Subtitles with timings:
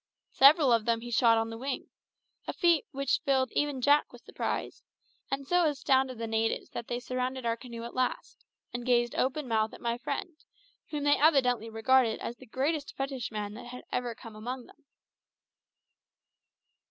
[0.31, 1.91] Several of them he shot on the wing
[2.47, 4.81] a feat which even filled Jack with surprise,
[5.29, 8.43] and so astounded the natives that they surrounded our canoe at last,
[8.73, 10.37] and gazed open mouthed at my friend,
[10.89, 14.85] whom they evidently regarded as the greatest fetishman that had ever come amongst them.